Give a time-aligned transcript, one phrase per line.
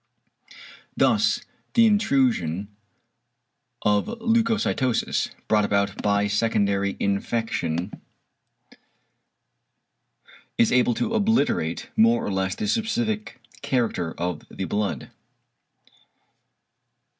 [0.97, 1.41] Thus
[1.75, 2.69] the intrusion
[3.83, 7.91] of a leucocytosis, brought about by secondary infection,
[10.57, 15.11] is able to obliterate more or less the specific character of the blood.